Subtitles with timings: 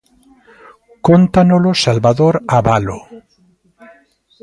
[1.07, 2.99] Cóntanolo Salvador Abalo.